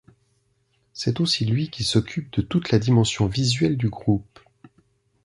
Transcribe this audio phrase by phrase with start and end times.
[0.93, 4.39] C'est aussi lui qui s'occupe de toute la dimension visuelle du groupe.